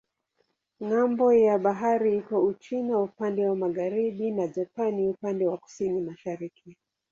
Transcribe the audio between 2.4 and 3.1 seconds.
Uchina